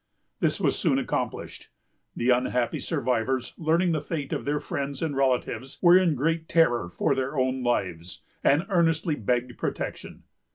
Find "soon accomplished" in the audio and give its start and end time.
0.75-1.69